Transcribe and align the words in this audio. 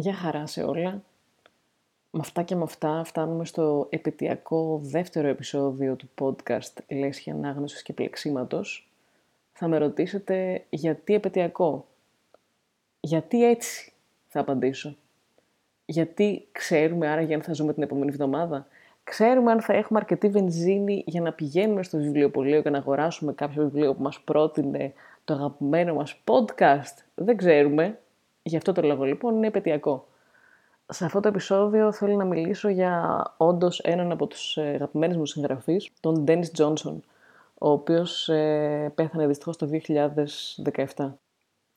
Γεια 0.00 0.14
χαρά 0.14 0.46
σε 0.46 0.62
όλα. 0.62 1.02
Με 2.10 2.20
αυτά 2.20 2.42
και 2.42 2.54
με 2.54 2.62
αυτά 2.62 3.02
φτάνουμε 3.04 3.44
στο 3.44 3.86
επαιτειακό 3.90 4.80
δεύτερο 4.82 5.28
επεισόδιο 5.28 5.96
του 5.96 6.08
podcast 6.20 6.72
Λέσχη 6.88 7.30
Ανάγνωσης 7.30 7.82
και 7.82 7.92
Πλεξίματος. 7.92 8.90
Θα 9.52 9.68
με 9.68 9.78
ρωτήσετε 9.78 10.64
γιατί 10.70 11.14
επαιτειακό; 11.14 11.86
Γιατί 13.00 13.44
έτσι; 13.44 13.92
Θα 14.28 14.40
απαντήσω. 14.40 14.96
Γιατί 15.84 16.48
ξέρουμε 16.52 17.08
άραγε 17.08 17.34
αν 17.34 17.42
θα 17.42 17.52
ζούμε 17.52 17.72
την 17.74 17.82
επόμενη 17.82 18.10
εβδομάδα; 18.10 18.66
Ξέρουμε 19.04 19.50
αν 19.52 19.62
θα 19.62 19.72
έχουμε 19.72 19.98
αρκετή 19.98 20.28
βενζίνη 20.28 21.04
για 21.06 21.20
να 21.20 21.32
πηγαίνουμε 21.32 21.82
στο 21.82 21.98
βιβλιοπωλείο 21.98 22.62
και 22.62 22.70
να 22.70 22.78
αγοράσουμε 22.78 23.32
κάποιο 23.32 23.62
βιβλίο 23.62 23.94
που 23.94 24.02
μας 24.02 24.20
πρότεινε 24.20 24.92
το 25.24 25.34
αγαπημένο 25.34 25.94
μας 25.94 26.20
podcast; 26.24 27.04
Δεν 27.14 27.36
ξέρουμε. 27.36 27.98
Γι' 28.48 28.56
αυτό 28.56 28.72
το 28.72 28.82
λόγο 28.82 29.04
λοιπόν 29.04 29.36
είναι 29.36 29.46
επαιτειακό. 29.46 30.06
Σε 30.88 31.04
αυτό 31.04 31.20
το 31.20 31.28
επεισόδιο 31.28 31.92
θέλω 31.92 32.16
να 32.16 32.24
μιλήσω 32.24 32.68
για 32.68 33.22
όντως 33.36 33.80
έναν 33.80 34.12
από 34.12 34.26
τους 34.26 34.56
ε, 34.56 34.62
αγαπημένους 34.62 35.16
μου 35.16 35.26
συγγραφείς, 35.26 35.90
τον 36.00 36.24
Dennis 36.28 36.50
Johnson, 36.58 36.96
ο 37.58 37.70
οποίος 37.70 38.28
ε, 38.28 38.92
πέθανε 38.94 39.26
δυστυχώς 39.26 39.56
το 39.56 39.68
2017. 40.94 41.12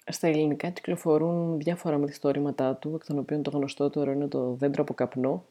Στα 0.05 0.27
ελληνικά 0.27 0.70
κυκλοφορούν 0.70 1.58
διάφορα 1.58 1.98
μυθιστόρηματά 1.98 2.76
του, 2.76 2.91
εκ 2.96 3.05
των 3.05 3.18
οποίων 3.18 3.44
το 3.44 3.49
γνωστότερο 3.49 4.12
είναι 4.12 4.27
το 4.27 4.52
«Δέντρο 4.52 4.82
από 4.82 4.94
καπνό», 4.94 5.46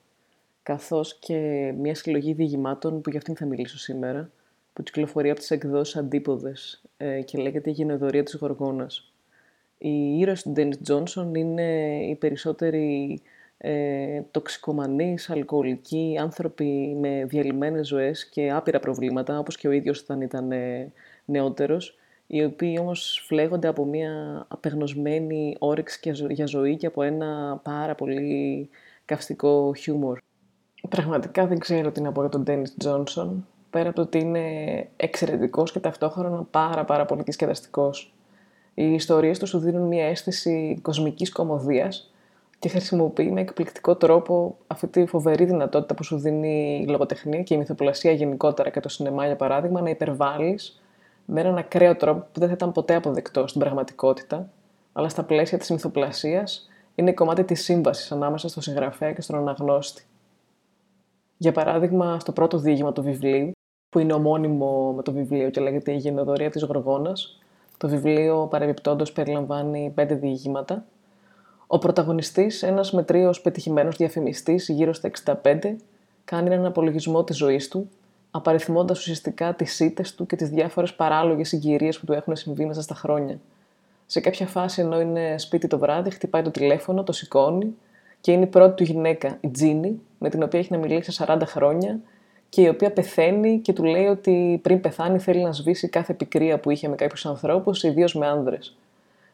καθώς 0.63 1.19
και 1.19 1.73
μια 1.79 1.95
συλλογή 1.95 2.33
διηγημάτων 2.33 3.01
που 3.01 3.11
για 3.11 3.19
αυτήν 3.19 3.37
θα 3.37 3.47
μιλήσω 3.47 3.79
σήμερα, 3.79 4.31
που 4.73 4.83
κυκλοφορεί 4.83 5.31
από 5.31 5.39
τις 5.39 5.51
εκδόσεις 5.51 5.97
Αντίποδες 5.97 6.83
ε, 6.97 7.23
και 7.23 7.39
λέγεται 7.39 7.71
«Η 7.71 7.73
γενοδορία 7.73 8.23
της 8.23 8.35
Γοργόνας». 8.35 9.10
Οι 9.83 10.19
ήρωες 10.19 10.43
του 10.43 10.51
Ντένις 10.51 10.81
Τζόνσον 10.81 11.35
είναι 11.35 11.99
οι 12.09 12.15
περισσότεροι 12.15 13.21
ε, 13.59 14.23
τοξικομανείς, 14.31 15.31
αλκοολικοί, 15.31 16.17
άνθρωποι 16.21 16.97
με 17.01 17.25
διαλυμένες 17.25 17.87
ζωές 17.87 18.29
και 18.29 18.51
άπειρα 18.51 18.81
προβλήματα, 18.81 19.39
όπως 19.39 19.57
και 19.57 19.69
ο 19.69 19.71
ίδιος 19.71 20.01
όταν 20.01 20.21
ήταν 20.21 20.53
ε, 20.53 20.93
νεότερος, 21.25 21.99
οι 22.27 22.45
οποίοι 22.45 22.77
όμως 22.81 23.25
φλέγονται 23.27 23.69
από 23.69 23.85
μια 23.85 24.45
απεγνωσμένη 24.49 25.57
όρεξη 25.59 26.13
για 26.29 26.47
ζωή 26.47 26.77
και 26.77 26.87
από 26.87 27.03
ένα 27.03 27.61
πάρα 27.63 27.95
πολύ 27.95 28.69
καυστικό 29.05 29.75
χιούμορ. 29.75 30.19
Πραγματικά 30.89 31.47
δεν 31.47 31.59
ξέρω 31.59 31.91
τι 31.91 32.01
να 32.01 32.13
πω 32.13 32.21
για 32.21 32.31
τον 32.31 32.43
Ντένις 32.43 32.77
Τζόνσον, 32.77 33.47
πέρα 33.71 33.87
από 33.87 33.97
το 33.97 34.03
ότι 34.03 34.19
είναι 34.19 34.45
εξαιρετικός 34.97 35.73
και 35.73 35.81
ταυτόχρονα 35.81 36.47
πάρα 36.51 36.85
πάρα 36.85 37.05
πολύ 37.05 37.23
διασκεδαστικός. 37.23 38.15
Οι 38.75 38.93
ιστορίες 38.93 39.39
του 39.39 39.47
σου 39.47 39.59
δίνουν 39.59 39.87
μια 39.87 40.07
αίσθηση 40.07 40.79
κοσμικής 40.83 41.33
κομμωδίας 41.33 42.13
και 42.59 42.69
χρησιμοποιεί 42.69 43.31
με 43.31 43.41
εκπληκτικό 43.41 43.97
τρόπο 43.97 44.57
αυτή 44.67 44.87
τη 44.87 45.07
φοβερή 45.07 45.45
δυνατότητα 45.45 45.95
που 45.95 46.05
σου 46.05 46.19
δίνει 46.19 46.85
η 46.87 46.91
λογοτεχνία 46.91 47.43
και 47.43 47.55
η 47.55 47.57
μυθοπλασία 47.57 48.13
γενικότερα 48.13 48.71
και 48.71 48.81
το 48.81 48.89
σινεμά 48.89 49.27
για 49.27 49.37
παράδειγμα 49.37 49.81
να 49.81 49.91
υπερβάλλεις 49.91 50.81
με 51.25 51.41
έναν 51.41 51.57
ακραίο 51.57 51.97
τρόπο 51.97 52.27
που 52.33 52.41
δεν 52.41 52.49
θα 52.49 52.55
ήταν 52.55 52.73
ποτέ 52.73 52.95
αποδεκτό 52.95 53.47
στην 53.47 53.61
πραγματικότητα, 53.61 54.51
αλλά 54.93 55.09
στα 55.09 55.23
πλαίσια 55.23 55.59
της 55.59 55.71
μυθοπλασίας 55.71 56.69
είναι 56.95 57.13
κομμάτι 57.13 57.45
της 57.45 57.65
σύμβασης 57.65 58.13
ανάμεσα 58.13 58.49
στο 58.49 58.61
συγγραφέα 58.61 59.13
και 59.13 59.21
στον 59.21 59.37
αναγνώστη. 59.37 60.05
Για 61.37 61.53
παράδειγμα, 61.53 62.21
στο 62.21 62.33
πρώτο 62.33 62.59
διήγημα 62.59 62.93
του 62.93 63.03
βιβλίου, 63.03 63.51
που 63.89 63.99
είναι 63.99 64.13
ομώνυμο 64.13 64.93
με 64.93 65.03
το 65.03 65.13
βιβλίο 65.13 65.51
και 65.51 65.61
λέγεται 65.61 65.93
«Η 65.93 65.97
γενοδορία 65.97 66.51
της 66.51 66.63
Γοργόνας», 66.63 67.41
το 67.81 67.89
βιβλίο 67.89 68.47
παρεμπιπτόντως 68.51 69.13
περιλαμβάνει 69.13 69.93
πέντε 69.95 70.15
διηγήματα. 70.15 70.85
Ο 71.67 71.79
πρωταγωνιστής, 71.79 72.63
ένας 72.63 72.93
μετρίος 72.93 73.41
πετυχημένος 73.41 73.97
διαφημιστής 73.97 74.69
γύρω 74.69 74.93
στα 74.93 75.07
65, 75.43 75.77
κάνει 76.25 76.55
έναν 76.55 76.67
απολογισμό 76.67 77.25
της 77.25 77.37
ζωής 77.37 77.69
του, 77.69 77.89
απαριθμώντας 78.31 78.99
ουσιαστικά 78.99 79.55
τις 79.55 79.81
ήττες 79.81 80.15
του 80.15 80.27
και 80.27 80.37
τις 80.37 80.49
διάφορες 80.49 80.95
παράλογες 80.95 81.49
συγκυρίες 81.49 81.99
που 81.99 82.07
του 82.07 82.13
έχουν 82.13 82.37
συμβεί 82.37 82.67
μέσα 82.67 82.83
στα 82.83 82.95
χρόνια. 82.95 83.39
Σε 84.07 84.21
κάποια 84.21 84.47
φάση, 84.47 84.81
ενώ 84.81 85.01
είναι 85.01 85.39
σπίτι 85.39 85.67
το 85.67 85.79
βράδυ, 85.79 86.11
χτυπάει 86.11 86.43
το 86.43 86.51
τηλέφωνο, 86.51 87.03
το 87.03 87.13
σηκώνει 87.13 87.75
και 88.21 88.33
είναι 88.33 88.45
η 88.45 88.47
πρώτη 88.47 88.75
του 88.75 88.93
γυναίκα, 88.93 89.39
η 89.41 89.49
Τζίνι, 89.49 90.01
με 90.19 90.29
την 90.29 90.43
οποία 90.43 90.59
έχει 90.59 90.73
να 90.73 90.79
μιλήσει 90.79 91.25
40 91.27 91.43
χρόνια 91.45 92.01
και 92.51 92.61
η 92.63 92.69
οποία 92.69 92.93
πεθαίνει 92.93 93.59
και 93.59 93.73
του 93.73 93.85
λέει 93.85 94.07
ότι 94.07 94.61
πριν 94.63 94.81
πεθάνει 94.81 95.19
θέλει 95.19 95.43
να 95.43 95.53
σβήσει 95.53 95.89
κάθε 95.89 96.15
πικρία 96.15 96.61
που 96.61 96.71
είχε 96.71 96.89
με 96.89 96.97
κάποιους 96.97 97.27
ανθρώπους, 97.27 97.83
ιδίως 97.83 98.15
με 98.15 98.27
άνδρες. 98.27 98.77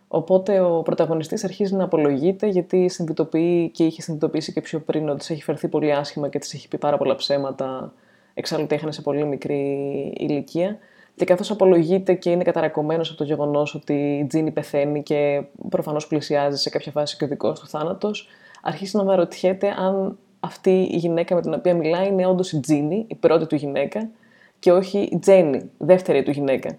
Οπότε 0.09 0.61
ο 0.61 0.83
πρωταγωνιστής 0.83 1.45
αρχίζει 1.45 1.75
να 1.75 1.85
απολογείται 1.85 2.47
γιατί 2.47 2.89
συνειδητοποιεί 2.89 3.69
και 3.69 3.85
είχε 3.85 4.03
συνειδητοποιήσει 4.03 4.53
και 4.53 4.61
πιο 4.61 4.81
πριν 4.81 5.09
ότι 5.09 5.27
τη 5.27 5.35
έχει 5.35 5.43
φερθεί 5.43 5.69
πολύ 5.69 5.93
άσχημα 5.93 6.29
και 6.29 6.39
της 6.39 6.55
έχει 6.55 6.69
πει 6.69 6.79
πάρα 6.79 6.97
πολλά 6.97 7.15
ψέματα. 7.15 7.93
Εξάλλου 8.35 8.67
τέχνε 8.67 8.93
σε 8.93 9.03
πολύ 9.03 9.25
μικρή 9.25 9.63
ηλικία. 10.17 10.79
Και 11.17 11.25
καθώς 11.25 11.51
απολογείται 11.51 12.15
και 12.15 12.31
είναι 12.31 12.45
καταρακωμένος 12.45 13.09
από 13.09 13.19
το 13.19 13.25
γεγονός 13.25 13.75
ότι 13.75 14.19
η 14.19 14.27
Τζίνι 14.27 14.51
πεθαίνει 14.51 15.03
και 15.03 15.43
προφανώς 15.69 16.07
πλησιάζει 16.07 16.57
σε 16.57 16.71
κάποια 16.71 16.93
φάση 16.93 17.17
και 17.17 17.25
ο 17.25 17.29
δικός 17.29 17.61
του 17.61 17.69
θάνατος, 17.69 18.29
αρχίζει 18.63 18.97
να 18.97 19.03
αναρωτιέται 19.03 19.75
αν 19.79 20.19
αυτή 20.47 20.89
η 20.91 20.97
γυναίκα 20.97 21.35
με 21.35 21.41
την 21.41 21.55
οποία 21.55 21.75
μιλάει 21.75 22.09
είναι 22.09 22.27
όντως 22.27 22.53
η 22.53 22.61
Τζίνι, 22.61 23.05
η 23.09 23.15
πρώτη 23.15 23.47
του 23.47 23.55
γυναίκα, 23.55 24.09
και 24.59 24.73
όχι 24.73 24.99
η 24.99 25.19
Τζένι, 25.19 25.71
δεύτερη 25.79 26.23
του 26.23 26.31
γυναίκα. 26.31 26.79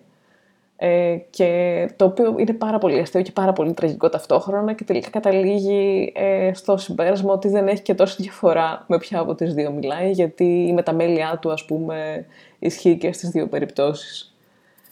Ε, 0.80 1.18
και 1.30 1.90
το 1.96 2.06
οποίο 2.06 2.36
είναι 2.38 2.54
πάρα 2.54 2.78
πολύ 2.78 3.00
αστείο 3.00 3.22
και 3.22 3.32
πάρα 3.32 3.54
πολύ 3.54 3.74
τραγικό 3.74 4.10
ταυτόχρονα 4.10 4.74
και 4.74 4.84
τελικά 4.84 5.10
καταλήγει 5.10 6.12
ε, 6.16 6.52
στο 6.54 6.78
συμπέρασμα 6.78 7.34
ότι 7.34 7.50
δεν 7.50 7.68
έχει 7.68 7.82
και 7.82 7.94
τόση 7.94 8.22
διαφορά 8.22 8.86
με 8.88 8.98
ποια 8.98 9.20
από 9.20 9.36
τις 9.36 9.54
δύο 9.54 9.72
μιλάει 9.72 10.12
γιατί 10.12 10.66
η 10.68 10.74
μεταμέλειά 10.74 11.38
του 11.42 11.52
ας 11.52 11.66
πούμε 11.66 12.26
ισχύει 12.60 12.98
και 12.98 13.14
στις 13.14 13.30
δύο 13.30 13.48
περιπτώσεις. 13.48 14.36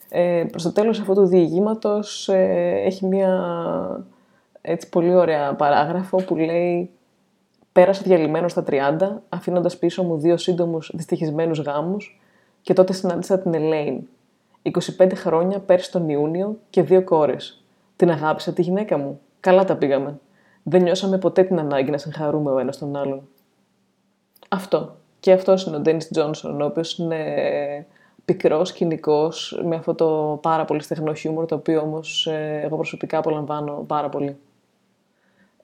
Ε, 0.10 0.44
προς 0.52 0.64
το 0.64 0.72
τέλος 0.72 1.00
αυτού 1.00 1.14
του 1.14 1.26
διηγήματος 1.26 2.30
ε, 2.30 2.82
έχει 2.86 3.06
μια 3.06 3.40
έτσι, 4.62 4.90
πολύ 4.90 5.16
ωραία 5.16 5.54
παράγραφο 5.54 6.18
που 6.18 6.36
λέει 6.36 6.90
Πέρασα 7.76 8.02
διαλυμένος 8.06 8.52
στα 8.52 8.64
30, 8.64 9.22
αφήνοντας 9.30 9.78
πίσω 9.78 10.04
μου 10.04 10.18
δύο 10.18 10.38
σύντομους 10.38 10.92
δυστυχισμένους 10.94 11.60
γάμους 11.60 12.20
και 12.62 12.74
τότε 12.74 12.94
συνάντησα 12.94 13.40
την 13.40 13.54
Ελέιν. 13.54 14.08
25 14.62 15.12
χρόνια 15.16 15.60
πέρσι 15.60 15.92
τον 15.92 16.10
Ιούνιο 16.10 16.58
και 16.70 16.82
δύο 16.82 17.04
κόρες. 17.04 17.64
Την 17.96 18.10
αγάπησα 18.10 18.54
τη 18.54 18.62
γυναίκα 18.62 18.98
μου. 18.98 19.20
Καλά 19.40 19.64
τα 19.64 19.76
πήγαμε. 19.76 20.20
Δεν 20.64 20.82
νιώσαμε 20.82 21.18
ποτέ 21.18 21.44
την 21.44 21.60
ανάγκη 21.60 21.92
να 21.92 21.98
συγχαρούμε 21.98 22.52
ο 22.52 22.60
ένας 22.60 22.78
τον 22.78 22.96
άλλον. 22.96 23.28
Αυτό. 24.50 24.96
Και 25.20 25.32
αυτός 25.32 25.66
είναι 25.66 25.76
ο 25.76 25.80
Ντένις 25.80 26.10
Τζόνσον, 26.10 26.62
ο 26.62 26.66
οποίος 26.66 26.98
είναι 26.98 27.18
πικρός, 28.26 28.72
κοινικό, 28.72 29.32
με 29.64 29.76
αυτό 29.76 29.94
το 29.96 30.40
πάρα 30.42 30.66
πολύ 30.66 30.82
στεγνό 30.82 31.14
χιούμορ, 31.14 31.46
το 31.46 31.56
οποίο 31.56 31.82
όμως 31.82 32.28
ε, 32.28 32.62
εγώ 32.64 32.76
προσωπικά 32.76 33.18
απολαμβάνω 33.18 33.84
πάρα 33.88 34.10
πολύ. 34.10 34.38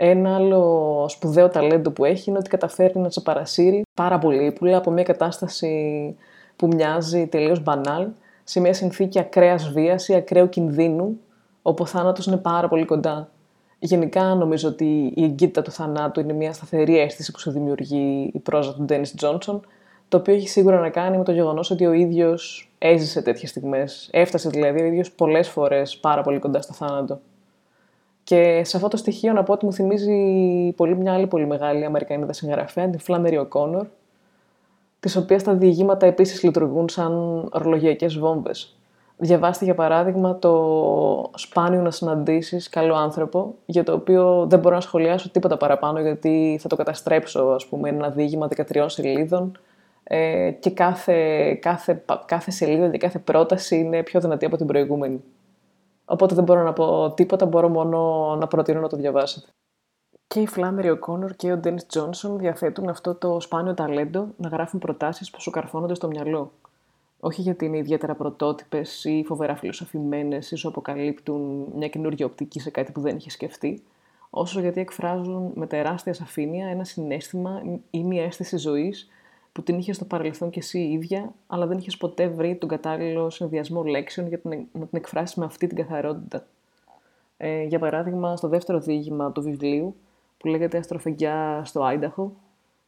Ένα 0.03 0.35
άλλο 0.35 1.05
σπουδαίο 1.09 1.49
ταλέντο 1.49 1.91
που 1.91 2.05
έχει 2.05 2.29
είναι 2.29 2.39
ότι 2.39 2.49
καταφέρει 2.49 2.99
να 2.99 3.09
σε 3.09 3.21
παρασύρει 3.21 3.81
πάρα 3.93 4.19
πολύ, 4.19 4.51
που 4.51 4.65
λέει 4.65 4.73
από 4.73 4.91
μια 4.91 5.03
κατάσταση 5.03 6.15
που 6.55 6.67
μοιάζει 6.67 7.27
τελείως 7.27 7.63
μπανάλ, 7.63 8.07
σε 8.43 8.59
μια 8.59 8.73
συνθήκη 8.73 9.19
ακραίας 9.19 9.69
βίας 9.69 10.07
ή 10.07 10.13
ακραίου 10.13 10.49
κινδύνου, 10.49 11.19
όπου 11.61 11.83
ο 11.83 11.85
θάνατος 11.85 12.25
είναι 12.25 12.37
πάρα 12.37 12.67
πολύ 12.67 12.85
κοντά. 12.85 13.29
Γενικά 13.79 14.23
νομίζω 14.23 14.69
ότι 14.69 15.13
η 15.15 15.23
εγκύτητα 15.23 15.61
του 15.61 15.71
θανάτου 15.71 16.19
είναι 16.19 16.33
μια 16.33 16.53
σταθερή 16.53 16.99
αίσθηση 16.99 17.31
που 17.31 17.39
σου 17.39 17.51
δημιουργεί 17.51 18.31
η 18.33 18.39
πρόζα 18.39 18.73
του 18.73 18.83
Ντένις 18.83 19.15
Τζόνσον, 19.15 19.65
το 20.07 20.17
οποίο 20.17 20.33
έχει 20.33 20.49
σίγουρα 20.49 20.79
να 20.79 20.89
κάνει 20.89 21.17
με 21.17 21.23
το 21.23 21.31
γεγονός 21.31 21.71
ότι 21.71 21.85
ο 21.85 21.91
ίδιος 21.91 22.71
έζησε 22.77 23.21
τέτοιες 23.21 23.49
στιγμές. 23.49 24.09
Έφτασε 24.11 24.49
δηλαδή 24.49 24.81
ο 24.81 24.85
ίδιος 24.85 25.11
πολλές 25.11 25.49
φορές 25.49 25.97
πάρα 25.97 26.21
πολύ 26.21 26.39
κοντά 26.39 26.61
στο 26.61 26.73
θάνατο. 26.73 27.19
Και 28.23 28.61
σε 28.63 28.77
αυτό 28.77 28.87
το 28.87 28.97
στοιχείο 28.97 29.33
να 29.33 29.43
πω 29.43 29.53
ότι 29.53 29.65
μου 29.65 29.73
θυμίζει 29.73 30.13
πολύ 30.75 30.95
μια 30.95 31.13
άλλη 31.13 31.27
πολύ 31.27 31.45
μεγάλη 31.45 31.85
Αμερικανίδα 31.85 32.33
συγγραφέα, 32.33 32.89
την 32.89 32.99
Φλάνερη 32.99 33.37
Οκόνορ, 33.37 33.85
της 34.99 35.15
οποίας 35.15 35.43
τα 35.43 35.53
διηγήματα 35.53 36.05
επίσης 36.05 36.43
λειτουργούν 36.43 36.89
σαν 36.89 37.13
ορολογιακές 37.51 38.17
βόμβες. 38.17 38.75
Διαβάστε 39.17 39.65
για 39.65 39.75
παράδειγμα 39.75 40.39
το 40.39 41.31
«Σπάνιο 41.35 41.81
να 41.81 41.91
συναντήσεις 41.91 42.69
καλό 42.69 42.95
άνθρωπο», 42.95 43.55
για 43.65 43.83
το 43.83 43.93
οποίο 43.93 44.45
δεν 44.49 44.59
μπορώ 44.59 44.75
να 44.75 44.81
σχολιάσω 44.81 45.29
τίποτα 45.29 45.57
παραπάνω, 45.57 45.99
γιατί 45.99 46.57
θα 46.61 46.67
το 46.67 46.75
καταστρέψω, 46.75 47.39
ας 47.39 47.65
πούμε, 47.65 47.89
ένα 47.89 48.09
διήγημα 48.09 48.47
13 48.73 48.85
σελίδων 48.87 49.59
ε, 50.03 50.51
και 50.59 50.69
κάθε, 50.69 51.53
κάθε, 51.53 52.03
κάθε 52.25 52.51
σελίδα 52.51 52.89
και 52.89 52.97
κάθε 52.97 53.19
πρόταση 53.19 53.75
είναι 53.75 54.03
πιο 54.03 54.19
δυνατή 54.19 54.45
από 54.45 54.57
την 54.57 54.65
προηγούμενη. 54.65 55.23
Οπότε 56.05 56.35
δεν 56.35 56.43
μπορώ 56.43 56.63
να 56.63 56.73
πω 56.73 57.13
τίποτα, 57.15 57.45
μπορώ 57.45 57.69
μόνο 57.69 58.35
να 58.39 58.47
προτείνω 58.47 58.79
να 58.79 58.87
το 58.87 58.97
διαβάσετε. 58.97 59.47
Και 60.27 60.39
η 60.39 60.47
Φλάμερη 60.47 60.89
Οκόνορ 60.89 61.35
και 61.35 61.51
ο 61.51 61.57
Ντένις 61.57 61.85
Τζόνσον 61.85 62.37
διαθέτουν 62.37 62.89
αυτό 62.89 63.15
το 63.15 63.39
σπάνιο 63.39 63.73
ταλέντο 63.73 64.27
να 64.37 64.49
γράφουν 64.49 64.79
προτάσεις 64.79 65.29
που 65.29 65.41
σου 65.41 65.51
καρφώνονται 65.51 65.93
στο 65.93 66.07
μυαλό. 66.07 66.51
Όχι 67.19 67.41
γιατί 67.41 67.65
είναι 67.65 67.77
ιδιαίτερα 67.77 68.15
πρωτότυπες 68.15 69.03
ή 69.03 69.23
φοβερά 69.27 69.55
φιλοσοφημένες 69.55 70.51
ή 70.51 70.55
σου 70.55 70.67
αποκαλύπτουν 70.67 71.65
μια 71.75 71.87
καινούργια 71.87 72.25
οπτική 72.25 72.59
σε 72.59 72.69
κάτι 72.69 72.91
που 72.91 73.01
δεν 73.01 73.15
είχες 73.17 73.33
σκεφτεί. 73.33 73.83
όσο 74.29 74.59
γιατί 74.59 74.79
εκφράζουν 74.79 75.51
με 75.55 75.67
τεράστια 75.67 76.13
σαφήνεια 76.13 76.67
ένα 76.67 76.83
συνέστημα 76.83 77.61
ή 77.89 78.03
μια 78.03 78.23
αίσθηση 78.23 78.57
ζωής 78.57 79.07
που 79.51 79.63
την 79.63 79.77
είχες 79.77 79.95
στο 79.95 80.05
παρελθόν 80.05 80.49
και 80.49 80.59
εσύ 80.59 80.79
η 80.79 80.91
ίδια, 80.91 81.33
αλλά 81.47 81.65
δεν 81.65 81.77
είχες 81.77 81.97
ποτέ 81.97 82.27
βρει 82.27 82.55
τον 82.55 82.69
κατάλληλο 82.69 83.29
συνδυασμό 83.29 83.83
λέξεων 83.83 84.27
για 84.27 84.39
να 84.43 84.51
την 84.85 84.87
εκφράσεις 84.91 85.35
με 85.35 85.45
αυτή 85.45 85.67
την 85.67 85.77
καθαρότητα. 85.77 86.45
Ε, 87.37 87.63
για 87.63 87.79
παράδειγμα, 87.79 88.35
στο 88.35 88.47
δεύτερο 88.47 88.79
διήγημα 88.79 89.31
του 89.31 89.41
βιβλίου, 89.41 89.95
που 90.37 90.47
λέγεται 90.47 90.77
Αστροφεγγιά 90.77 91.61
στο 91.65 91.83
Άινταχο, 91.83 92.33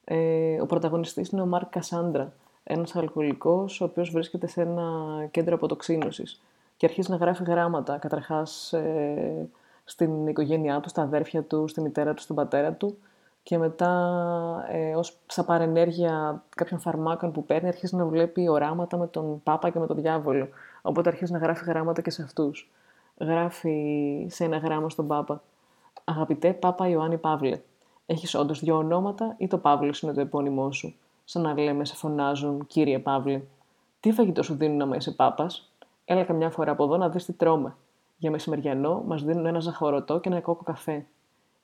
ε, 0.03 0.61
ο 0.61 0.65
πρωταγωνιστής 0.65 1.29
είναι 1.29 1.41
ο 1.41 1.45
Μάρκ 1.45 1.69
Κασάντρα, 1.69 2.33
ένας 2.63 2.95
αλκοολικός, 2.95 3.81
ο 3.81 3.83
οποίος 3.83 4.09
βρίσκεται 4.09 4.47
σε 4.47 4.61
ένα 4.61 4.87
κέντρο 5.31 5.55
αποτοξίνωσης 5.55 6.41
και 6.77 6.85
αρχίζει 6.85 7.11
να 7.11 7.15
γράφει 7.15 7.43
γράμματα, 7.43 7.97
καταρχάς 7.97 8.73
ε, 8.73 9.49
στην 9.83 10.27
οικογένειά 10.27 10.79
του, 10.79 10.89
στα 10.89 11.01
αδέρφια 11.01 11.43
του, 11.43 11.67
στη 11.67 11.81
μητέρα 11.81 12.13
του, 12.13 12.21
στον 12.21 12.35
πατέρα 12.35 12.71
του 12.73 12.97
και 13.43 13.57
μετά 13.57 13.91
ε, 14.69 14.95
ως 14.95 15.17
σαν 15.25 15.45
παρενέργεια 15.45 16.43
κάποιων 16.55 16.79
φαρμάκων 16.79 17.31
που 17.31 17.45
παίρνει 17.45 17.67
αρχίζει 17.67 17.95
να 17.95 18.05
βλέπει 18.05 18.47
οράματα 18.47 18.97
με 18.97 19.07
τον 19.07 19.43
Πάπα 19.43 19.69
και 19.69 19.79
με 19.79 19.87
τον 19.87 19.95
Διάβολο. 20.01 20.47
Οπότε 20.81 21.09
αρχίζει 21.09 21.31
να 21.31 21.37
γράφει 21.37 21.63
γράμματα 21.65 22.01
και 22.01 22.09
σε 22.09 22.21
αυτούς. 22.21 22.71
Γράφει 23.19 24.27
σε 24.29 24.43
ένα 24.43 24.57
γράμμα 24.57 24.89
στον 24.89 25.07
Πάπα. 25.07 25.41
Αγαπητέ 26.03 26.53
Πάπα 26.53 26.87
Ιωάννη 26.87 27.17
Παύλε, 27.17 27.61
έχεις 28.05 28.35
όντως 28.35 28.59
δύο 28.59 28.77
ονόματα 28.77 29.35
ή 29.37 29.47
το 29.47 29.57
Παύλος 29.57 30.01
είναι 30.01 30.13
το 30.13 30.21
επώνυμό 30.21 30.71
σου. 30.71 30.95
Σαν 31.25 31.41
να 31.41 31.59
λέμε 31.59 31.85
σε 31.85 31.95
φωνάζουν 31.95 32.65
κύριε 32.67 32.99
Παύλε. 32.99 33.41
Τι 33.99 34.11
φαγητό 34.11 34.43
σου 34.43 34.55
δίνουν 34.55 34.89
να 34.89 34.95
είσαι 34.95 35.11
Πάπας; 35.11 35.71
Έλα 36.05 36.23
καμιά 36.23 36.49
φορά 36.49 36.71
από 36.71 36.83
εδώ 36.83 36.97
να 36.97 37.09
δεις 37.09 37.25
τι 37.25 37.33
τρώμε. 37.33 37.75
Για 38.17 38.31
μεσημεριανό 38.31 39.03
μας 39.07 39.23
δίνουν 39.23 39.45
ένα 39.45 39.59
ζαχαρωτό 39.59 40.19
και 40.19 40.29
ένα 40.29 40.41
κόκο 40.41 40.63
καφέ. 40.63 41.05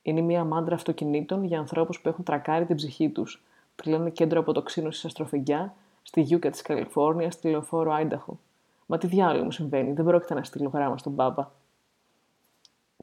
Είναι 0.02 0.22
μια 0.22 0.44
μάντρα 0.44 0.76
αυτοκινήτων 0.76 1.44
για 1.44 1.60
ανθρώπους 1.60 2.02
που 2.02 2.10
έχουν 2.10 2.24
τρακάρει 2.24 2.66
την 2.66 2.76
ψυχή 2.76 3.10
τους. 3.10 3.44
λένε 3.86 4.10
κέντρο 4.10 4.40
αποτοξίνωσης 4.40 5.06
αστροφεγγιά 5.06 5.74
στη 6.04 6.22
Γιούκα 6.22 6.50
της 6.50 6.62
Καλιφόρνιας, 6.62 7.34
στη 7.34 7.50
λεωφόρο 7.50 7.92
Άινταχο. 7.92 8.40
Μα 8.86 8.98
τι 8.98 9.08
διάλογο 9.08 9.44
μου 9.44 9.52
συμβαίνει, 9.52 9.92
δεν 9.92 10.06
πρόκειται 10.06 10.34
να 10.34 10.44
στείλω 10.44 10.70
γράμμα 10.74 10.98
στον 10.98 11.16
Πάπα. 11.16 11.52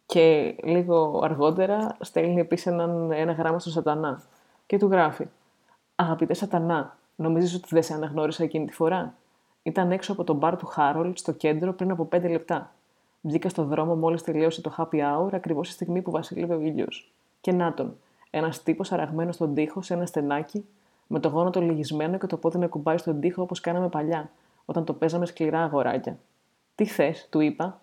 Και 0.06 0.56
λίγο 0.62 1.20
αργότερα 1.24 1.96
στέλνει 2.00 2.40
επίσης 2.40 2.66
ένα 2.66 3.32
γράμμα 3.32 3.58
στον 3.58 3.72
Σατανά 3.72 4.22
και 4.66 4.78
του 4.78 4.86
γράφει 4.86 5.26
Αγαπητέ 5.94 6.34
Σατανά, 6.34 6.98
νομίζεις 7.16 7.54
ότι 7.54 7.68
δεν 7.70 7.82
σε 7.82 7.94
αναγνώρισα 7.94 8.44
εκείνη 8.44 8.66
τη 8.66 8.72
φορά; 8.72 9.14
Ήταν 9.62 9.92
έξω 9.92 10.12
από 10.12 10.24
τον 10.24 10.36
μπαρ 10.36 10.56
του 10.56 10.66
Χάρολτ 10.66 11.18
στο 11.18 11.32
κέντρο 11.32 11.72
πριν 11.72 11.90
από 11.90 12.04
πέντε 12.04 12.28
λεπτά. 12.28 12.74
Βγήκα 13.26 13.48
στο 13.48 13.64
δρόμο 13.64 13.94
μόλις 13.94 14.22
τελείωσε 14.22 14.60
το 14.60 14.74
happy 14.78 15.00
hour, 15.00 15.28
ακριβώς 15.32 15.68
τη 15.68 15.74
στιγμή 15.74 16.02
που 16.02 16.10
βασίλευε 16.10 16.54
ο 16.54 16.60
ήλιος. 16.60 17.12
Και 17.40 17.52
να 17.52 17.74
τον, 17.74 17.96
ένας 18.30 18.62
τύπος 18.62 18.92
αραγμένος 18.92 19.34
στον 19.34 19.54
τοίχο 19.54 19.82
σε 19.82 19.94
ένα 19.94 20.06
στενάκι, 20.06 20.64
με 21.06 21.20
το 21.20 21.28
γόνατο 21.28 21.60
λυγισμένο 21.60 22.18
και 22.18 22.26
το 22.26 22.36
πόδι 22.36 22.58
να 22.58 22.66
κουμπάει 22.66 22.98
στον 22.98 23.20
τοίχο 23.20 23.42
όπως 23.42 23.60
κάναμε 23.60 23.88
παλιά, 23.88 24.30
όταν 24.64 24.84
το 24.84 24.92
παίζαμε 24.92 25.26
σκληρά 25.26 25.62
αγοράκια. 25.62 26.18
Τι 26.74 26.84
θες, 26.84 27.28
του 27.30 27.40
είπα. 27.40 27.80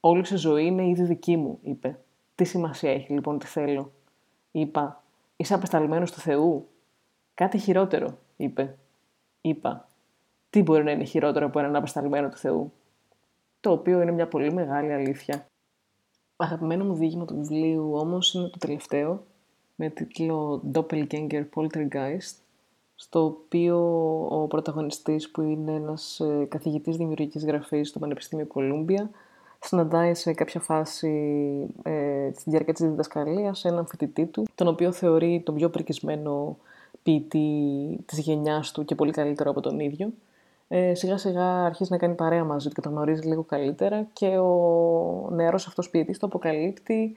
Όλη 0.00 0.24
σε 0.24 0.36
ζωή 0.36 0.66
είναι 0.66 0.88
ήδη 0.88 1.02
δική 1.02 1.36
μου, 1.36 1.58
είπε. 1.62 1.98
Τι 2.34 2.44
σημασία 2.44 2.92
έχει 2.92 3.12
λοιπόν 3.12 3.38
τι 3.38 3.46
θέλω. 3.46 3.92
Είπα, 4.50 5.02
είσαι 5.36 5.54
απεσταλμένος 5.54 6.12
του 6.12 6.20
Θεού. 6.20 6.68
Κάτι 7.34 7.58
χειρότερο, 7.58 8.18
είπε. 8.36 8.76
Είπα, 9.40 9.88
τι 10.50 10.62
μπορεί 10.62 10.84
να 10.84 10.90
είναι 10.90 11.04
χειρότερο 11.04 11.46
από 11.46 11.58
έναν 11.58 11.76
απεσταλμένο 11.76 12.28
του 12.28 12.36
Θεού 12.36 12.72
το 13.68 13.74
οποίο 13.74 14.02
είναι 14.02 14.12
μια 14.12 14.28
πολύ 14.28 14.52
μεγάλη 14.52 14.92
αλήθεια. 14.92 15.46
Αγαπημένο 16.36 16.84
μου 16.84 16.94
διήγημα 16.94 17.24
του 17.24 17.34
βιβλίου 17.34 17.92
όμως 17.94 18.34
είναι 18.34 18.48
το 18.48 18.58
τελευταίο, 18.58 19.22
με 19.74 19.88
τίτλο 19.88 20.62
Doppelganger 20.72 21.44
Poltergeist, 21.54 22.36
στο 22.94 23.24
οποίο 23.24 23.78
ο 24.30 24.46
πρωταγωνιστής 24.46 25.30
που 25.30 25.42
είναι 25.42 25.72
ένας 25.72 26.20
ε, 26.20 26.46
καθηγητής 26.48 26.96
δημιουργικής 26.96 27.44
γραφής 27.44 27.88
στο 27.88 27.98
Πανεπιστήμιο 27.98 28.46
Κολούμπια 28.46 29.10
συναντάει 29.60 30.14
σε 30.14 30.32
κάποια 30.32 30.60
φάση 30.60 31.10
ε, 31.82 32.30
στη 32.34 32.50
διάρκεια 32.50 32.72
της 32.72 32.86
διδασκαλίας 32.86 33.64
έναν 33.64 33.86
φοιτητή 33.86 34.26
του, 34.26 34.46
τον 34.54 34.68
οποίο 34.68 34.92
θεωρεί 34.92 35.42
τον 35.44 35.54
πιο 35.54 35.70
πρικισμένο 35.70 36.56
ποιητή 37.02 37.98
της 38.06 38.18
γενιάς 38.18 38.72
του 38.72 38.84
και 38.84 38.94
πολύ 38.94 39.12
καλύτερο 39.12 39.50
από 39.50 39.60
τον 39.60 39.78
ίδιο 39.78 40.12
ε, 40.68 40.94
σιγά 40.94 41.16
σιγά 41.16 41.64
αρχίζει 41.64 41.90
να 41.92 41.98
κάνει 41.98 42.14
παρέα 42.14 42.44
μαζί 42.44 42.68
του 42.68 42.74
και 42.74 42.80
τον 42.80 42.92
γνωρίζει 42.92 43.28
λίγο 43.28 43.42
καλύτερα 43.42 44.06
και 44.12 44.26
ο 44.26 45.28
νεαρός 45.32 45.66
αυτός 45.66 45.90
ποιητής 45.90 46.18
το 46.18 46.26
αποκαλύπτει 46.26 47.16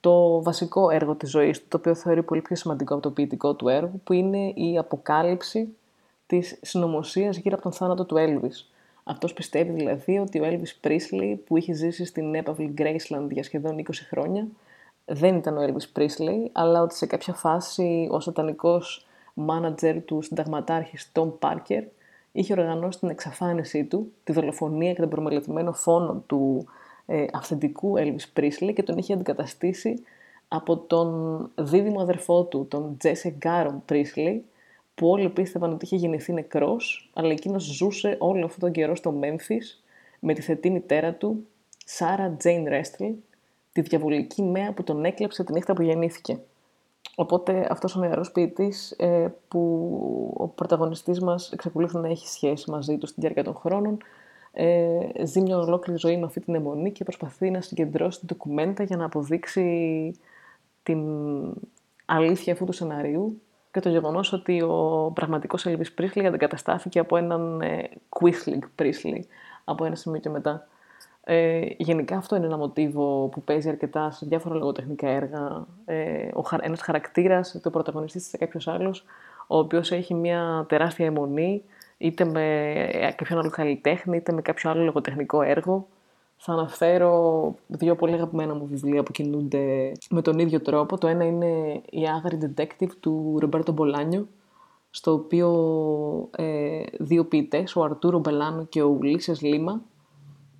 το 0.00 0.42
βασικό 0.42 0.90
έργο 0.90 1.14
της 1.14 1.30
ζωής 1.30 1.60
του, 1.60 1.66
το 1.68 1.76
οποίο 1.76 1.94
θεωρεί 1.94 2.22
πολύ 2.22 2.40
πιο 2.40 2.56
σημαντικό 2.56 2.94
από 2.94 3.02
το 3.02 3.10
ποιητικό 3.10 3.54
του 3.54 3.68
έργο, 3.68 4.00
που 4.04 4.12
είναι 4.12 4.48
η 4.54 4.78
αποκάλυψη 4.78 5.76
της 6.26 6.58
συνωμοσίας 6.62 7.36
γύρω 7.36 7.54
από 7.54 7.62
τον 7.62 7.72
θάνατο 7.72 8.04
του 8.04 8.16
Έλβης. 8.16 8.70
Αυτός 9.04 9.32
πιστεύει 9.32 9.72
δηλαδή 9.72 10.18
ότι 10.18 10.40
ο 10.40 10.44
Έλβης 10.44 10.76
Πρίσλι, 10.76 11.42
που 11.46 11.56
είχε 11.56 11.72
ζήσει 11.72 12.04
στην 12.04 12.34
έπαυλη 12.34 12.74
Graceland 12.78 13.28
για 13.30 13.42
σχεδόν 13.42 13.78
20 13.78 13.82
χρόνια, 14.10 14.46
δεν 15.04 15.36
ήταν 15.36 15.56
ο 15.56 15.60
Έλβης 15.60 15.88
Πρίσλι, 15.88 16.50
αλλά 16.52 16.82
ότι 16.82 16.94
σε 16.96 17.06
κάποια 17.06 17.34
φάση 17.34 18.08
ο 18.10 18.20
σατανικός 18.20 19.06
μάνατζερ 19.34 20.02
του 20.02 20.22
συνταγματάρχης 20.22 21.12
Tom 21.14 21.32
Parker 21.38 21.82
είχε 22.36 22.52
οργανώσει 22.52 22.98
την 22.98 23.08
εξαφάνισή 23.08 23.84
του, 23.84 24.12
τη 24.24 24.32
δολοφονία 24.32 24.92
και 24.92 25.00
τον 25.00 25.08
προμελετημένο 25.08 25.72
φόνο 25.72 26.22
του 26.26 26.66
ε, 27.06 27.24
αυθεντικού 27.32 27.94
Elvis 27.98 28.40
Presley 28.40 28.72
και 28.74 28.82
τον 28.82 28.98
είχε 28.98 29.12
αντικαταστήσει 29.12 30.02
από 30.48 30.76
τον 30.76 31.50
δίδυμο 31.54 32.00
αδερφό 32.00 32.44
του, 32.44 32.66
τον 32.70 32.96
Jesse 33.02 33.32
Garon 33.42 33.76
Presley, 33.88 34.38
που 34.94 35.08
όλοι 35.08 35.28
πίστευαν 35.28 35.72
ότι 35.72 35.84
είχε 35.84 35.96
γεννηθεί 35.96 36.32
νεκρός, 36.32 37.10
αλλά 37.14 37.30
εκείνος 37.30 37.62
ζούσε 37.62 38.16
όλο 38.18 38.44
αυτόν 38.44 38.60
τον 38.60 38.72
καιρό 38.72 38.96
στο 38.96 39.14
Memphis 39.22 39.80
με 40.20 40.34
τη 40.34 40.40
θετή 40.40 40.70
μητέρα 40.70 41.12
του, 41.12 41.46
Sarah 41.98 42.36
Jane 42.44 42.68
Restle, 42.68 43.14
τη 43.72 43.80
διαβολική 43.80 44.42
μέα 44.42 44.72
που 44.72 44.82
τον 44.82 45.04
έκλεψε 45.04 45.44
τη 45.44 45.52
νύχτα 45.52 45.72
που 45.72 45.82
γεννήθηκε. 45.82 46.38
Οπότε 47.18 47.66
αυτός 47.70 47.96
ο 47.96 48.00
νεαρός 48.00 48.32
ποιητής 48.32 48.90
ε, 48.90 49.34
που 49.48 49.60
ο 50.36 50.48
πρωταγωνιστής 50.48 51.20
μας 51.20 51.52
εξακολουθεί 51.52 51.96
να 51.96 52.08
έχει 52.08 52.28
σχέση 52.28 52.70
μαζί 52.70 52.98
του 52.98 53.06
στη 53.06 53.20
διάρκεια 53.20 53.44
των 53.44 53.54
χρόνων 53.54 53.98
ε, 54.52 55.24
ζει 55.24 55.40
μια 55.40 55.58
ολόκληρη 55.58 55.98
ζωή 55.98 56.16
με 56.16 56.24
αυτή 56.24 56.40
την 56.40 56.54
αιμονή 56.54 56.92
και 56.92 57.04
προσπαθεί 57.04 57.50
να 57.50 57.60
συγκεντρώσει 57.60 58.18
την 58.18 58.28
ντοκουμέντα 58.28 58.82
για 58.82 58.96
να 58.96 59.04
αποδείξει 59.04 60.20
την 60.82 61.00
αλήθεια 62.04 62.52
αυτού 62.52 62.64
του 62.64 62.72
σενάριου 62.72 63.40
και 63.70 63.80
το 63.80 63.88
γεγονός 63.88 64.32
ότι 64.32 64.62
ο 64.62 65.10
πραγματικός 65.14 65.66
Elvis 65.68 66.00
Presley 66.00 66.24
αντικαταστάθηκε 66.24 66.98
από 66.98 67.16
έναν 67.16 67.60
ε, 67.60 67.88
Quisling 68.08 68.82
Presley 68.82 69.20
από 69.64 69.84
ένα 69.84 69.94
σημείο 69.94 70.20
και 70.20 70.28
μετά. 70.28 70.68
Ε, 71.28 71.66
γενικά 71.76 72.16
αυτό 72.16 72.36
είναι 72.36 72.46
ένα 72.46 72.56
μοτίβο 72.56 73.28
που 73.28 73.42
παίζει 73.42 73.68
αρκετά 73.68 74.10
σε 74.10 74.26
διάφορα 74.26 74.54
λογοτεχνικά 74.54 75.08
έργα. 75.08 75.66
Ε, 75.84 76.28
ο, 76.34 76.42
ένας 76.60 76.80
χαρακτήρας, 76.80 77.58
το 77.62 77.70
πρωταγωνιστής 77.70 78.26
σε 78.26 78.36
κάποιος 78.36 78.68
άλλος, 78.68 79.04
ο 79.46 79.58
οποίος 79.58 79.92
έχει 79.92 80.14
μια 80.14 80.66
τεράστια 80.68 81.06
αιμονή, 81.06 81.62
είτε 81.98 82.24
με 82.24 83.14
κάποιον 83.16 83.38
άλλο 83.38 83.50
καλλιτέχνη, 83.50 84.16
είτε 84.16 84.32
με 84.32 84.42
κάποιο 84.42 84.70
άλλο 84.70 84.82
λογοτεχνικό 84.82 85.42
έργο. 85.42 85.86
Θα 86.36 86.52
αναφέρω 86.52 87.54
δύο 87.66 87.94
πολύ 87.94 88.14
αγαπημένα 88.14 88.54
μου 88.54 88.66
βιβλία 88.66 89.02
που 89.02 89.12
κινούνται 89.12 89.92
με 90.10 90.22
τον 90.22 90.38
ίδιο 90.38 90.60
τρόπο. 90.60 90.98
Το 90.98 91.06
ένα 91.06 91.24
είναι 91.24 91.80
«Η 91.90 92.06
Άγαρη 92.06 92.38
Detective» 92.42 92.90
του 93.00 93.36
Ρομπέρτο 93.40 93.72
Μπολάνιο, 93.72 94.28
στο 94.90 95.12
οποίο 95.12 95.50
ε, 96.36 96.82
δύο 96.98 97.24
ποιητές, 97.24 97.76
ο 97.76 97.82
Αρτούρο 97.82 98.18
Μπελάνο 98.18 98.64
και 98.64 98.82
ο 98.82 98.86
Ουλίσες 98.86 99.42
Λίμα, 99.42 99.82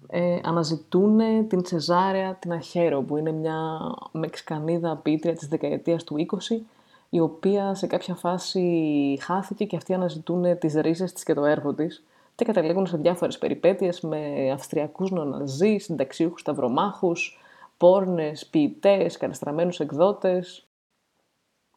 ε, 0.08 0.38
αναζητούν 0.42 1.20
την 1.48 1.62
Τσεζάρεα 1.62 2.34
την 2.34 2.52
Αχέρο, 2.52 3.02
που 3.02 3.16
είναι 3.16 3.32
μια 3.32 3.80
Μεξικανίδα 4.12 4.96
ποιήτρια 4.96 5.34
της 5.34 5.48
δεκαετίας 5.48 6.04
του 6.04 6.26
20, 6.48 6.60
η 7.08 7.20
οποία 7.20 7.74
σε 7.74 7.86
κάποια 7.86 8.14
φάση 8.14 9.18
χάθηκε 9.20 9.64
και 9.64 9.76
αυτοί 9.76 9.94
αναζητούν 9.94 10.58
τις 10.58 10.74
ρίζες 10.74 11.12
της 11.12 11.22
και 11.22 11.34
το 11.34 11.44
έργο 11.44 11.74
της 11.74 12.04
και 12.34 12.44
καταλήγουν 12.44 12.86
σε 12.86 12.96
διάφορες 12.96 13.38
περιπέτειες 13.38 14.00
με 14.00 14.50
αυστριακούς 14.52 15.10
νοναζί, 15.10 15.76
συνταξίουχους 15.78 16.40
σταυρομάχους, 16.40 17.38
πόρνες, 17.76 18.46
ποιητές, 18.46 19.16
κατεστραμμένους 19.16 19.80
εκδότες. 19.80 20.66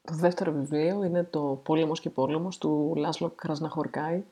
Το 0.01 0.13
δεύτερο 0.13 0.51
βιβλίο 0.51 1.03
είναι 1.03 1.24
το 1.24 1.59
«Πόλεμος 1.63 2.00
και 2.00 2.09
πόλεμος» 2.09 2.57
του 2.57 2.93
Λάσλο 2.95 3.31
Κρασναχορκάη, 3.36 4.24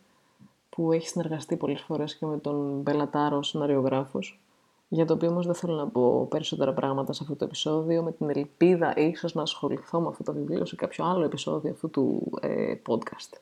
που 0.78 0.92
έχει 0.92 1.08
συνεργαστεί 1.08 1.56
πολλές 1.56 1.82
φορές 1.82 2.16
και 2.16 2.26
με 2.26 2.38
τον 2.38 2.80
Μπελατάρο 2.82 3.44
σεναριογράφος, 3.44 4.40
για 4.88 5.06
το 5.06 5.14
οποίο 5.14 5.30
όμως 5.30 5.46
δεν 5.46 5.56
θέλω 5.56 5.74
να 5.74 5.88
πω 5.88 6.26
περισσότερα 6.30 6.74
πράγματα 6.74 7.14
σε 7.14 7.20
αυτό 7.24 7.36
το 7.36 7.46
επεισόδιο, 7.46 8.04
με 8.04 8.12
την 8.12 8.30
ελπίδα 8.30 8.98
ίσως 8.98 9.34
να 9.34 9.42
ασχοληθώ 9.42 10.00
με 10.00 10.08
αυτό 10.08 10.24
το 10.24 10.34
βιβλίο 10.34 10.66
σε 10.66 10.76
κάποιο 10.76 11.06
άλλο 11.06 11.24
επεισόδιο 11.24 11.72
αυτού 11.72 11.90
του 11.90 12.32
ε, 12.42 12.74
podcast. 12.88 13.38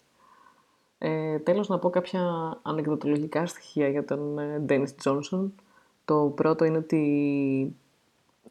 Ε, 0.97 1.39
τέλος 1.39 1.67
να 1.67 1.79
πω 1.79 1.89
κάποια 1.89 2.21
ανεκδοτολογικά 2.61 3.45
στοιχεία 3.45 3.87
για 3.87 4.05
τον 4.05 4.39
ε, 4.39 4.65
Dennis 4.69 4.87
Johnson. 5.03 5.45
Το 6.05 6.31
πρώτο 6.35 6.65
είναι 6.65 6.77
ότι 6.77 7.75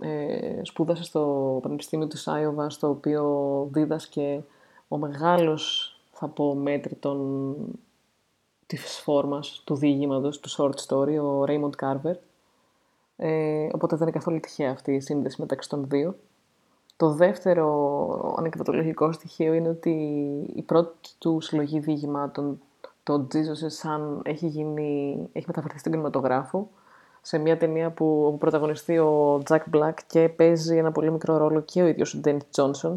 Ε, 0.00 0.60
σπούδασε 0.62 1.02
στο 1.02 1.58
Πανεπιστήμιο 1.62 2.06
της 2.06 2.28
Άιωβα, 2.28 2.70
στο 2.70 2.88
οποίο 2.88 3.68
δίδασκε 3.72 4.44
ο 4.88 4.98
μεγάλος, 4.98 5.96
θα 6.12 6.28
πω, 6.28 6.54
μέτρη 6.54 6.94
των... 6.94 7.54
της 8.66 8.98
φόρμας, 8.98 9.62
του 9.64 9.74
διηγήματος, 9.74 10.40
του 10.40 10.50
short 10.50 10.86
story, 10.86 11.18
ο 11.22 11.44
Raymond 11.48 11.84
Carver. 11.84 12.14
Ε, 13.16 13.68
οπότε 13.72 13.96
δεν 13.96 14.06
είναι 14.08 14.16
καθόλου 14.16 14.40
τυχαία 14.40 14.70
αυτή 14.70 14.92
η 14.92 15.00
σύνδεση 15.00 15.40
μεταξύ 15.40 15.68
των 15.68 15.84
δύο. 15.88 16.16
Το 16.96 17.10
δεύτερο 17.10 18.34
ανεκδοτολογικό 18.38 19.12
στοιχείο 19.12 19.52
είναι 19.52 19.68
ότι 19.68 19.90
η 20.54 20.62
πρώτη 20.62 21.08
του 21.18 21.40
συλλογή 21.40 21.78
διηγημάτων, 21.78 22.60
το 23.02 23.26
Jesus 23.32 23.82
Son, 23.82 24.20
έχει, 24.22 24.46
γίνει, 24.46 25.18
έχει 25.32 25.44
μεταφερθεί 25.46 25.78
στην 25.78 25.92
κινηματογράφο 25.92 26.70
σε 27.20 27.38
μια 27.38 27.56
ταινία 27.56 27.90
που, 27.90 28.24
όπου 28.26 28.38
πρωταγωνιστεί 28.38 28.98
ο 28.98 29.42
Jack 29.48 29.60
Black 29.74 29.94
και 30.06 30.28
παίζει 30.28 30.76
ένα 30.76 30.92
πολύ 30.92 31.10
μικρό 31.10 31.36
ρόλο 31.36 31.60
και 31.60 31.82
ο 31.82 31.86
ίδιος 31.86 32.14
ο 32.14 32.20
Dennis 32.24 32.38
Johnson. 32.56 32.92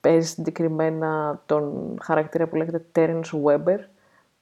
Παίζει 0.00 0.28
συγκεκριμένα 0.28 1.40
τον 1.46 1.96
χαρακτήρα 2.02 2.46
που 2.46 2.56
λέγεται 2.56 2.84
Terence 2.94 3.42
Weber, 3.44 3.78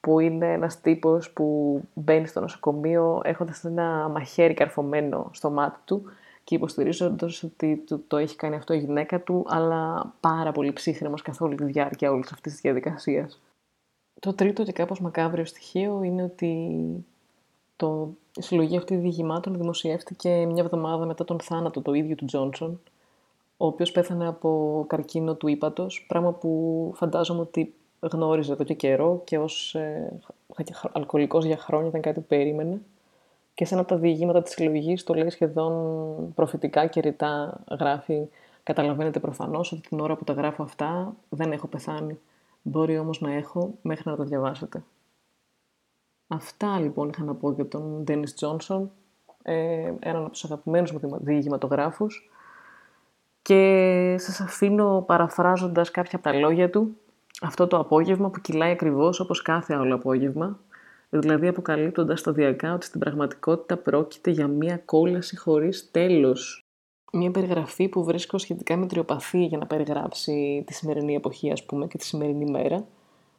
που 0.05 0.19
είναι 0.19 0.53
ένας 0.53 0.81
τύπος 0.81 1.31
που 1.31 1.81
μπαίνει 1.93 2.27
στο 2.27 2.39
νοσοκομείο 2.39 3.21
έχοντας 3.23 3.63
ένα 3.63 4.09
μαχαίρι 4.09 4.53
καρφωμένο 4.53 5.29
στο 5.33 5.49
μάτι 5.49 5.79
του 5.85 6.03
και 6.43 6.55
υποστηρίζοντας 6.55 7.43
ότι 7.43 7.83
το, 7.87 8.01
το 8.07 8.17
έχει 8.17 8.35
κάνει 8.35 8.55
αυτό 8.55 8.73
η 8.73 8.77
γυναίκα 8.77 9.21
του, 9.21 9.45
αλλά 9.47 10.13
πάρα 10.19 10.51
πολύ 10.51 10.73
ψύχρεμος 10.73 11.21
καθ' 11.21 11.41
όλη 11.41 11.55
τη 11.55 11.63
διάρκεια 11.63 12.11
όλης 12.11 12.31
αυτής 12.31 12.51
της 12.51 12.61
διαδικασίας. 12.61 13.41
Το 14.19 14.33
τρίτο 14.33 14.63
και 14.63 14.71
κάπως 14.71 15.01
μακάβριο 15.01 15.45
στοιχείο 15.45 16.03
είναι 16.03 16.23
ότι 16.23 16.79
το, 17.75 18.09
η 18.35 18.41
συλλογή 18.41 18.77
αυτή 18.77 18.95
διηγημάτων 18.95 19.57
δημοσιεύτηκε 19.57 20.29
μια 20.29 20.63
εβδομάδα 20.63 21.05
μετά 21.05 21.25
τον 21.25 21.39
θάνατο 21.39 21.81
του 21.81 21.93
ίδιου 21.93 22.15
του 22.15 22.25
Τζόνσον, 22.25 22.81
ο 23.57 23.65
οποίος 23.65 23.91
πέθανε 23.91 24.27
από 24.27 24.83
καρκίνο 24.87 25.35
του 25.35 25.47
ύπατος, 25.47 26.05
πράγμα 26.07 26.31
που 26.31 26.91
φαντάζομαι 26.95 27.41
ότι 27.41 27.73
γνώριζε 28.11 28.51
εδώ 28.51 28.63
και 28.63 28.73
καιρό 28.73 29.21
και 29.23 29.37
ως 29.37 29.75
ε, 29.75 30.19
αλκοολικός 30.91 31.45
για 31.45 31.57
χρόνια 31.57 31.87
ήταν 31.89 32.01
κάτι 32.01 32.19
που 32.19 32.25
περίμενε. 32.25 32.81
Και 33.53 33.65
σε 33.65 33.73
ένα 33.73 33.83
από 33.83 33.93
τα 33.93 33.99
διηγήματα 33.99 34.41
της 34.41 34.51
συλλογής 34.53 35.03
το 35.03 35.13
λέει 35.13 35.29
σχεδόν 35.29 36.33
προφητικά 36.33 36.85
και 36.87 37.01
ρητά 37.01 37.59
γράφει 37.79 38.27
«Καταλαβαίνετε 38.63 39.19
προφανώς 39.19 39.71
ότι 39.71 39.81
την 39.81 39.99
ώρα 39.99 40.15
που 40.15 40.23
τα 40.23 40.33
γράφω 40.33 40.63
αυτά 40.63 41.15
δεν 41.29 41.51
έχω 41.51 41.67
πεθάνει. 41.67 42.19
Μπορεί 42.61 42.97
όμως 42.97 43.21
να 43.21 43.33
έχω 43.33 43.73
μέχρι 43.81 44.09
να 44.09 44.15
τα 44.15 44.23
διαβάσετε». 44.23 44.83
Αυτά 46.27 46.79
λοιπόν 46.79 47.09
είχα 47.09 47.23
να 47.23 47.35
πω 47.35 47.51
για 47.51 47.67
τον 47.67 48.03
Ντένις 48.03 48.33
Τζόνσον, 48.33 48.91
ε, 49.43 49.93
έναν 49.99 50.21
από 50.21 50.29
τους 50.29 50.43
αγαπημένους 50.43 50.91
μου 50.91 51.17
διηγηματογράφους. 51.21 52.29
Και 53.41 54.15
σας 54.19 54.39
αφήνω 54.39 55.03
παραφράζοντας 55.07 55.91
κάποια 55.91 56.19
από 56.19 56.29
τα 56.29 56.39
λόγια 56.39 56.69
του, 56.69 56.97
αυτό 57.41 57.67
το 57.67 57.77
απόγευμα 57.77 58.29
που 58.29 58.41
κυλάει 58.41 58.71
ακριβώς 58.71 59.19
όπως 59.19 59.41
κάθε 59.41 59.75
άλλο 59.75 59.95
απόγευμα, 59.95 60.59
δηλαδή 61.09 61.47
αποκαλύπτοντας 61.47 62.19
σταδιακά 62.19 62.73
ότι 62.73 62.85
στην 62.85 62.99
πραγματικότητα 62.99 63.77
πρόκειται 63.77 64.31
για 64.31 64.47
μία 64.47 64.77
κόλαση 64.77 65.37
χωρίς 65.37 65.91
τέλος. 65.91 66.59
Μία 67.11 67.31
περιγραφή 67.31 67.87
που 67.87 68.03
βρίσκω 68.03 68.37
σχετικά 68.37 68.77
με 68.77 68.87
τριοπαθή 68.87 69.45
για 69.45 69.57
να 69.57 69.65
περιγράψει 69.65 70.63
τη 70.67 70.73
σημερινή 70.73 71.15
εποχή, 71.15 71.51
ας 71.51 71.63
πούμε, 71.63 71.87
και 71.87 71.97
τη 71.97 72.05
σημερινή 72.05 72.51
μέρα, 72.51 72.85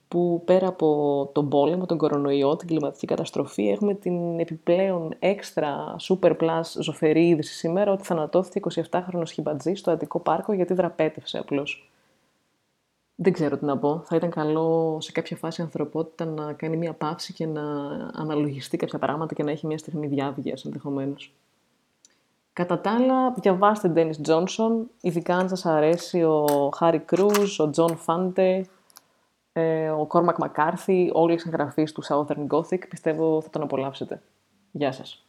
που 0.08 0.42
πέρα 0.44 0.68
από 0.68 1.30
τον 1.32 1.48
πόλεμο, 1.48 1.86
τον 1.86 1.98
κορονοϊό, 1.98 2.56
την 2.56 2.68
κλιματική 2.68 3.06
καταστροφή, 3.06 3.68
έχουμε 3.68 3.94
την 3.94 4.38
επιπλέον 4.40 5.14
έξτρα 5.18 5.96
super 6.00 6.36
plus 6.36 6.62
ζοφερή 6.80 7.28
είδηση 7.28 7.54
σήμερα 7.54 7.92
ότι 7.92 8.04
θανατώθηκε 8.04 8.60
27χρονος 8.90 9.30
χιμπατζής 9.32 9.74
στο 9.74 9.90
Αττικό 9.90 10.20
Πάρκο 10.20 10.52
γιατί 10.52 10.74
δραπέτευσε 10.74 11.38
απλώς. 11.38 11.90
Δεν 13.18 13.32
ξέρω 13.32 13.56
τι 13.56 13.64
να 13.64 13.78
πω. 13.78 14.02
Θα 14.04 14.16
ήταν 14.16 14.30
καλό 14.30 14.98
σε 15.00 15.12
κάποια 15.12 15.36
φάση 15.36 15.60
η 15.60 15.64
ανθρωπότητα 15.64 16.24
να 16.24 16.52
κάνει 16.52 16.76
μια 16.76 16.92
παύση 16.92 17.32
και 17.32 17.46
να 17.46 17.62
αναλογιστεί 18.12 18.76
κάποια 18.76 18.98
πράγματα 18.98 19.34
και 19.34 19.42
να 19.42 19.50
έχει 19.50 19.66
μια 19.66 19.78
στιγμή 19.78 20.06
διαύγειας 20.06 20.64
ενδεχομένως. 20.64 21.32
Κατά 22.52 22.80
τα 22.80 22.90
άλλα, 22.90 23.32
διαβάστε 23.32 23.92
Denis 23.96 24.28
Johnson, 24.28 24.86
ειδικά 25.00 25.36
αν 25.36 25.48
σας 25.48 25.66
αρέσει 25.66 26.22
ο 26.22 26.70
Χάρι 26.74 26.98
Κρους, 26.98 27.60
ο 27.60 27.70
Τζον 27.70 27.96
Φάντε, 27.96 28.66
ο 29.98 30.06
Κόρμακ 30.06 30.38
Μακάρθι, 30.38 31.10
όλοι 31.12 31.34
οι 31.34 31.38
συγγραφείς 31.38 31.92
του 31.92 32.04
Southern 32.04 32.46
Gothic, 32.46 32.88
πιστεύω 32.88 33.40
θα 33.40 33.50
τον 33.50 33.62
απολαύσετε. 33.62 34.22
Γεια 34.72 34.92
σας. 34.92 35.25